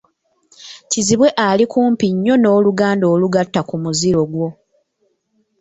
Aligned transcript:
Kizibwe 0.89 1.27
ali 1.47 1.63
kumpi 1.71 2.07
nnyo 2.13 2.33
n’oluganda 2.37 3.05
olugatta 3.13 3.61
ku 3.69 3.75
muziro 3.83 4.21
gwo. 4.31 4.47